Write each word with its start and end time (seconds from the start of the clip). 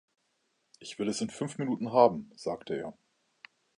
„Ich 0.79 0.97
will 0.97 1.09
es 1.09 1.21
in 1.21 1.29
fünf 1.29 1.59
Minuten 1.59 1.91
haben", 1.93 2.31
sagte 2.35 2.75
er. 2.75 2.97